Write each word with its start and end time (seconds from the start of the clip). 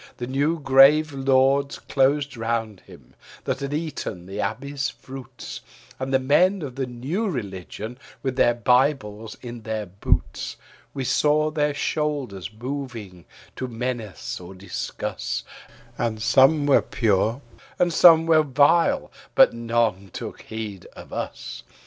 The 0.17 0.25
new 0.25 0.59
grave 0.59 1.13
lords 1.13 1.77
closed 1.77 2.35
round 2.35 2.79
him, 2.87 3.13
that 3.43 3.59
had 3.59 3.71
eaten 3.71 4.25
the 4.25 4.41
abbey's 4.41 4.89
fruits, 4.89 5.61
And 5.99 6.11
the 6.11 6.17
men 6.17 6.63
of 6.63 6.73
the 6.73 6.87
new 6.87 7.29
religion, 7.29 7.99
with 8.23 8.35
their 8.35 8.55
bibles 8.55 9.37
in 9.43 9.61
their 9.61 9.85
boots, 9.85 10.55
We 10.95 11.03
saw 11.03 11.51
their 11.51 11.75
shoulders 11.75 12.49
moving, 12.51 13.25
to 13.55 13.67
menace 13.67 14.39
or 14.39 14.55
discuss, 14.55 15.43
And 15.99 16.19
some 16.19 16.65
were 16.65 16.81
pure 16.81 17.41
and 17.77 17.93
some 17.93 18.25
were 18.25 18.41
vile, 18.41 19.11
but 19.35 19.53
none 19.53 20.09
took 20.11 20.41
heed 20.41 20.87
of 20.95 21.13
us. 21.13 21.61